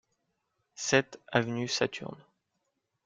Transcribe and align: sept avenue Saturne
sept 0.87 1.19
avenue 1.31 1.67
Saturne 1.67 2.25